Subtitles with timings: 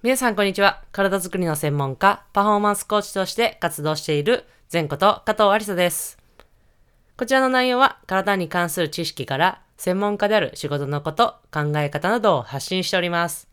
[0.00, 0.84] 皆さんこんにちは。
[0.92, 6.18] 体づくりの専門家、パフォーマンスコーチとして活動している前こと加藤ありさです。
[7.16, 13.48] こちらの内容は体に関する知識から専門家である仕事のこと、考え方などを発信しております。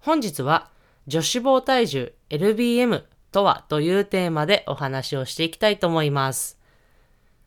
[0.00, 0.68] 本日は
[1.06, 3.02] 女子肪体重 LBM
[3.32, 6.58] とはというテーマでお話をしていきたいと思います。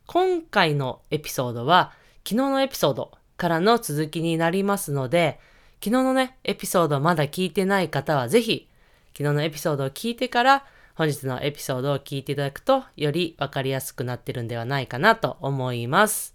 [0.06, 1.92] 今回のエピソードは
[2.24, 5.38] 昨日のエピソードからの続きになりますので、
[5.86, 8.68] 昨日のね、エピソードまだ聞いてない方はぜひ、
[9.16, 10.64] 昨日のエピソードを聞いてから、
[10.96, 16.34] 本日のエピソードを聞いていただくと、よりわかりやすくなってるんではないかなと思います。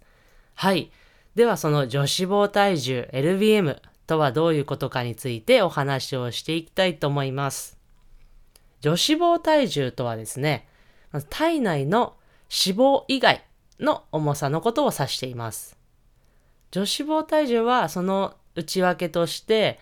[0.54, 0.90] はい。
[1.34, 7.76] では、その女子肪体重 LBM とはどういうことかについてお話をしていきたいと思います。
[8.80, 10.66] 女子肪体重とはですね、
[11.28, 12.16] 体内の
[12.48, 13.44] 脂肪以外
[13.78, 15.76] の重さのことを指しています。
[16.70, 19.80] 女子肪体重はその内訳として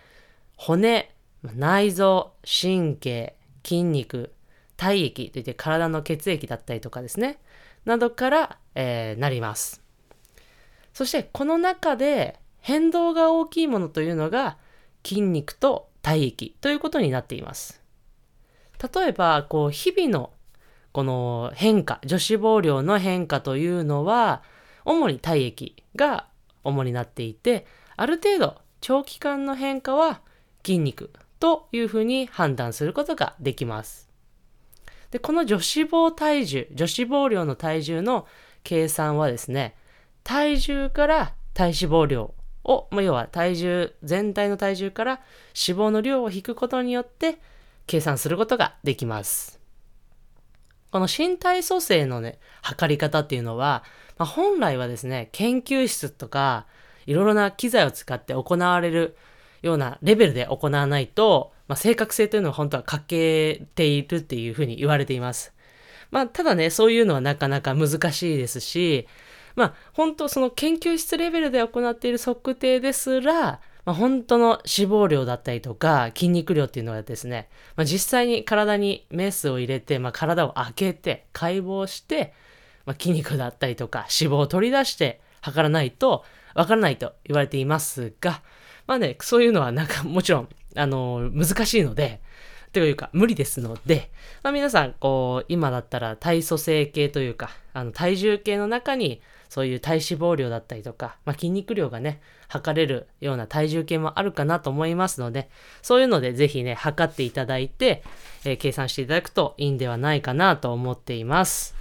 [0.55, 4.33] 骨、内臓、神経、筋肉、
[4.77, 7.39] 体液といって体の血液だったりとかですね、
[7.85, 9.81] などから、えーなります。
[10.93, 14.57] そしてこの中で変動が大きいものというのが
[15.03, 17.81] 筋肉と体液ということになっています。
[18.93, 20.31] 例えば、こう日々の
[20.91, 24.43] この変化、女子肪量の変化というのは、
[24.83, 26.27] 主に体液が
[26.63, 27.65] 主になっていて、
[28.01, 30.21] ある程度長期間の変化は
[30.65, 34.09] 筋肉というふうに判断することができます。
[35.11, 38.25] で、この女子肪体重、女子肪量の体重の
[38.63, 39.75] 計算はですね、
[40.23, 45.11] 体重から体脂肪量を、ま要は体重、全体の体重から
[45.55, 47.37] 脂肪の量を引くことによって
[47.85, 49.59] 計算することができます。
[50.89, 53.83] この身体組成のね、測り方っていうのは、
[54.17, 56.65] まあ、本来はですね、研究室とか、
[57.05, 59.15] いろいろな機材を使って行われる
[59.61, 65.53] ようなレベルで行わないと、まあ、正確性というのは本当は欠けているっていうふうに言われています。
[66.09, 69.07] まあ、ただね、そういうのはなかなか難しいですし、
[69.55, 82.33] まあ、本当その研究室レベルで行っている測定ですら、まあ、本当の脂肪量だったりとか筋肉量っていうのはですね、まあ、実際に体にメスを入れて、まあ、体を開けて解剖して、
[82.85, 86.23] まあ、筋肉だったりとか脂肪を取り出して測らないと
[86.55, 88.41] わからないと言われていますが、
[88.87, 92.21] まあね、そういうのはなんか もちろん、あの難しいので、
[92.71, 94.09] というか無理ですので、
[94.43, 105.49] まあ、皆さん、こう、今だったら体組成計というか、あの体重計の中にそういう体脂肪量だったりとか、まあ、筋肉量がね、測れるような体重計もあるかなと思いますので、
[105.81, 108.03] そういうのでぜひね、測っていただいて、
[108.45, 111.80] えー計算していただくといいんではないかなと思っています。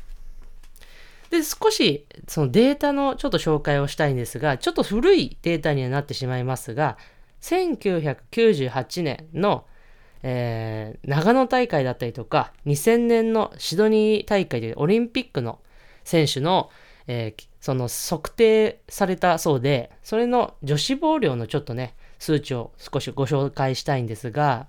[1.31, 6.99] で、少しそのデータのちょっと紹介をしたいんですが、ちょっと古いデータにはなってしまいますが、
[7.41, 9.65] 1998年の、
[10.23, 15.61] えー長野大会だったりとか、2000年のシドニー大会でオリンピックの
[16.05, 16.71] 選手の、
[17.07, 24.67] えーその測定されたそうで、それの女子肪量のちょっとね、数値を少しご紹介したいんですが、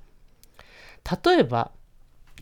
[1.26, 1.72] 例えば、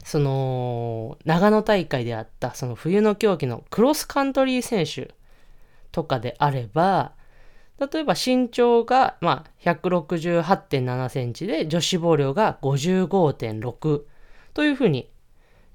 [0.04, 5.14] その、長野大会であった、その冬の競技のクロスカントリー選手
[5.92, 7.14] とかであれば、
[7.80, 14.02] 例えば身長が、まあ、168.7センチで、女子肪量が55.6
[14.54, 15.10] というふうに、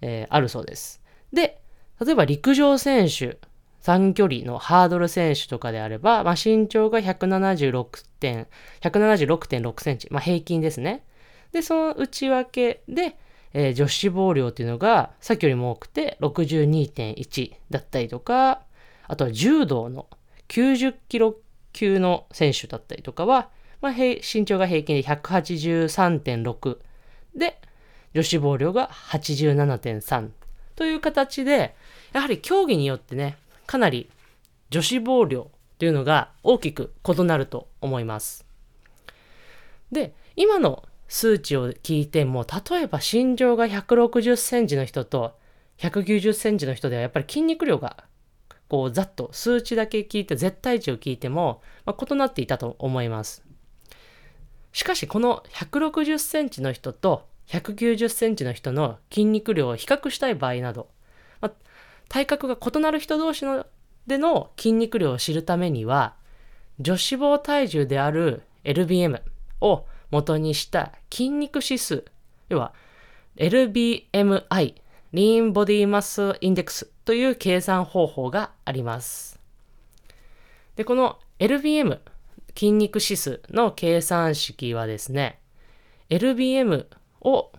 [0.01, 1.03] えーあるそうです。
[1.33, 1.61] で、
[2.05, 3.39] 例えば陸上選手、
[3.83, 11.05] 短距離のハードル選手とかであれば、まあ、身長が176.176.6センチ、まあ、平均ですね。
[11.53, 13.17] で、その内訳で、
[13.55, 18.61] えー女子肪量っていうのがさっきよりも多くて62.1だったりとか、
[19.07, 20.07] あとは柔道の
[20.49, 21.37] 90キロ
[21.73, 23.49] 級の選手だったりとかは、
[23.81, 26.79] まあ、身長が平均で183.6
[27.35, 27.61] で、
[28.15, 30.29] 女子肪量が87.3
[30.77, 31.75] という形で、
[32.13, 34.09] やはり競技によってね、かなり
[34.71, 38.47] 女子肪量というのが大きく異なると思います。
[39.93, 45.39] で、今の数値を聞いても、例えば身長が160センチの人と
[45.79, 48.05] 190センチの人ではやっぱり筋肉量が
[48.69, 53.45] こうざっと数値だけ聞いて絶対値を聞いても、まあ異なっていたと思います。
[54.73, 60.89] しかしこの160センチの人と190センチの人の筋肉量を比較したい場合など、
[61.41, 61.53] まあ
[62.09, 63.67] 体格が異なる人同士の
[64.07, 66.15] での筋肉量を知るためには、
[66.81, 69.23] 女子肪体重である LBM
[69.61, 72.05] を元にした筋肉指数、
[72.49, 72.73] 要は
[73.37, 74.75] LBMI、
[75.13, 79.41] Lean Body Mass Index という計算方法があります。
[80.77, 82.01] で、この LBM、
[82.57, 85.41] 筋肉指数の計算式はですね、
[86.11, 86.87] LBM
[87.23, 87.51] を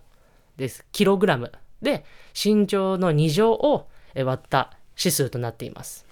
[0.56, 0.86] です。
[0.92, 6.06] キログラムで身長の2乗を割った指数となっています。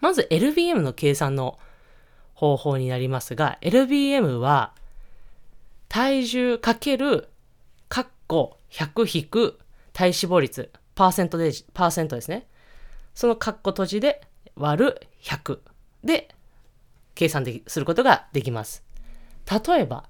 [0.00, 1.60] まず LBM の計算の
[2.34, 4.72] 方法になりますが、LBM は
[5.90, 7.28] 体重かける、
[7.88, 9.58] カッコ100引く
[9.92, 12.46] 体脂肪率、パーセントで、パーセントですね。
[13.12, 14.22] そのカッコ閉じで
[14.54, 15.58] 割る100
[16.04, 16.32] で
[17.16, 18.84] 計算ですることができます。
[19.50, 20.04] 例えば、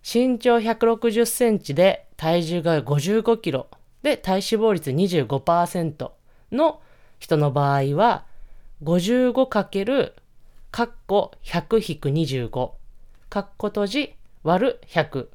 [0.00, 3.66] 身長160センチで体重が55キロ
[4.04, 6.10] で体脂肪率25%
[6.52, 6.80] の
[7.18, 8.26] 人の場合は
[8.84, 10.12] 55×
[10.70, 12.70] カッコ100-25
[13.28, 15.28] カッコ閉じ割る100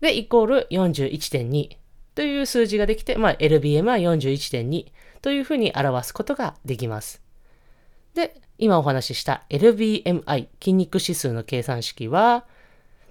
[0.00, 1.76] でイコール41.2
[2.14, 4.86] という数字ができて、まあ、LBM は41.2
[5.22, 7.22] というふうに表すことができます。
[8.14, 12.44] で、今お話しした LBMI 筋肉指数の計算式は、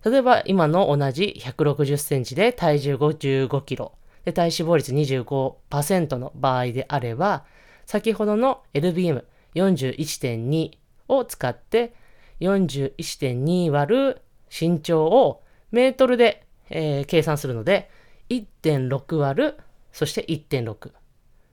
[0.04, 3.94] 例えば今の同じ160センチで体重55キロ。
[4.25, 7.45] で体脂肪率25%の場合であれば、
[7.86, 10.71] 先ほどの LBM41.2
[11.07, 11.94] を使って
[12.42, 17.90] 41.2割る身長をメートルで、えー、計算するので
[18.30, 19.57] 1.6割る
[19.92, 20.92] そして1.6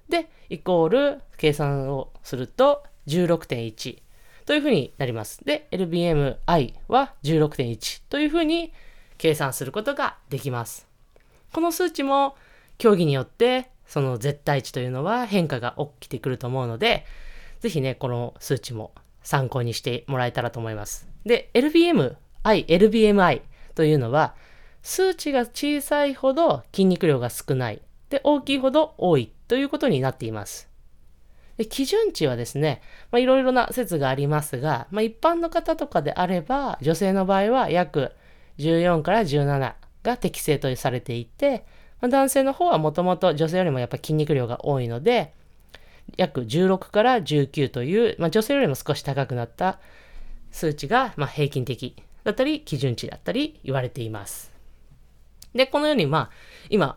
[0.09, 4.03] でイコール計算をすると16.1
[4.45, 5.45] というふうになります。
[5.45, 8.73] で、LBMI は16.1というふうに
[9.19, 10.87] 計算することができます。
[11.53, 12.37] この数値も
[12.79, 17.05] 競技によってその絶対値というのは変化が起きてくると思うので、
[17.61, 18.93] ぜひね、この数値も
[19.23, 21.09] 参考にしてもらえたらと思います。
[21.25, 22.17] で、LBM
[22.47, 23.43] BMI、LBMI
[23.75, 24.35] というのは、
[24.83, 27.83] 数値が小さいほど筋肉量が少ない。
[28.09, 30.69] で、大きいほど多いということになっています。
[31.57, 38.13] で基準値はですね、まあ、いろいろな説がありますが、まあ、一般の方とかであれば、女性の場合は約
[38.59, 41.65] 14から17が適正とされていて、
[42.01, 45.33] まあ、男性の方はもともと女性よりもやっぱ筋肉量が多いので、
[46.19, 49.81] 約16から19という、まあ、女性よりも少し高くなった
[50.53, 51.97] 数値が、ま平均的
[52.27, 54.53] だったり、基準値だったり言われています。
[55.55, 56.31] で、このように、まあ、
[56.71, 56.97] 今、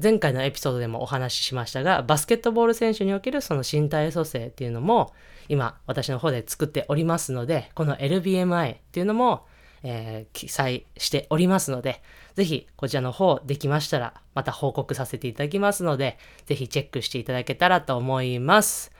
[0.00, 5.14] 前回のエピソードでもお話ししましたが、バスケットボール選手におけるその身体組成っていうのも、
[5.48, 9.46] 今、私の方で作っておりますので、この LBMI っていうのも、
[9.84, 12.02] えー、記載しておりますので、
[12.34, 18.90] ぜひこちらの方できましたら、また報告させていただきますので、ぜひチェックしていただけたらと思います。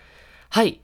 [0.51, 0.81] はい。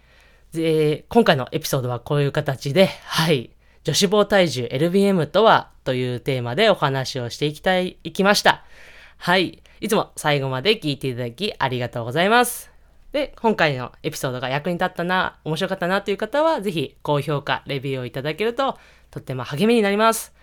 [0.52, 3.50] で、今回のエピソードはこういう形で、はい。
[3.84, 8.62] 女子棒体重 LBM とはというテーマでお話をしていきたい、いきました。
[9.16, 9.62] はい。
[9.80, 12.70] いつも最後まで聞いていただきありがとうございます。
[13.12, 18.78] で、今回のエピソードが役に立ったな、面白かったなという方は、ぜひ高評価、レビューをいただけると、
[19.10, 20.34] とっても励みになります。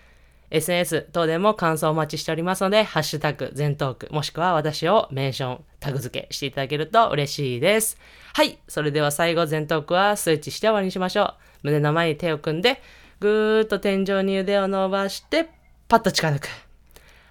[0.50, 7.98] SNS 等でも感想をお待ちしておりますので、ハッシュタグ、全トーク、もしくは私をメンション、タグ付けしていただけると嬉しいです。
[8.34, 8.58] はい。
[8.66, 11.34] それでは最後、全トークはスイッチして終わりにしましょう。
[11.64, 12.82] 胸の前に手を組んで、
[13.20, 15.48] ぐーっと天井に腕を伸ばして、
[15.88, 16.48] パッと近づく。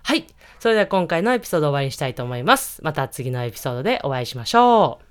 [0.03, 0.25] はい。
[0.59, 2.83] それでは今回のエピソードを終わりにしたいと思います。
[2.83, 5.06] また次のエピソードでお会いしましょう。